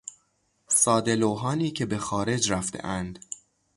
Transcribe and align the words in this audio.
ساده 0.67 1.15
لوحانی 1.15 1.71
که 1.71 1.85
به 1.85 1.97
خارج 1.97 2.51
رفتهاند 2.51 3.19